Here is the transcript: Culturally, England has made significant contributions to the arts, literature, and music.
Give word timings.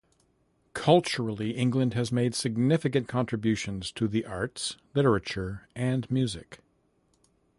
Culturally, 0.73 1.51
England 1.51 1.93
has 1.93 2.11
made 2.11 2.33
significant 2.33 3.07
contributions 3.07 3.91
to 3.91 4.07
the 4.07 4.25
arts, 4.25 4.75
literature, 4.95 5.67
and 5.75 6.09
music. 6.09 6.57